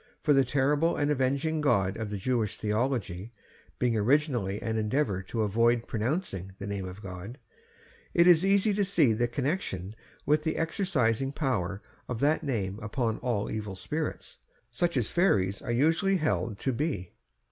[0.23, 3.33] for the terrible and avenging God of the Jewish theology,
[3.77, 7.37] being originally an endeavour to avoid pronouncing the name of God,
[8.15, 9.95] it is easy to see the connection
[10.25, 14.39] with the exorcising power of that name upon all evil spirits,
[14.71, 17.11] such as fairies are usually held to be.